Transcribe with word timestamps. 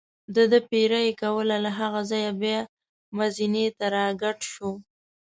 دده 0.35 0.59
پیره 0.69 0.99
یې 1.05 1.13
کوله، 1.21 1.55
له 1.65 1.71
هغه 1.79 2.01
ځایه 2.11 2.31
بیا 2.41 2.59
مزینې 3.17 3.65
ته 3.77 3.85
را 3.95 4.05
کډه 4.21 4.45
شو. 4.51 4.69